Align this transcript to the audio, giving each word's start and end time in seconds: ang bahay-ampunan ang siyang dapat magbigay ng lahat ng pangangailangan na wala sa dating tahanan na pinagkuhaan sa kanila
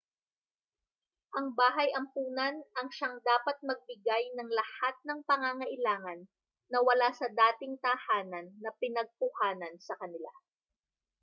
ang 1.37 1.47
bahay-ampunan 1.59 2.55
ang 2.77 2.87
siyang 2.95 3.17
dapat 3.29 3.57
magbigay 3.69 4.23
ng 4.33 4.49
lahat 4.59 4.95
ng 5.07 5.19
pangangailangan 5.29 6.19
na 6.73 6.79
wala 6.87 7.09
sa 7.19 7.27
dating 7.41 7.73
tahanan 7.85 8.47
na 8.65 8.71
pinagkuhaan 8.81 9.75
sa 9.87 9.93
kanila 10.01 10.31